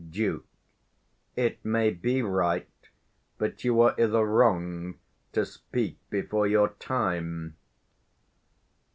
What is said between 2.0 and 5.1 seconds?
right; but you are i' the wrong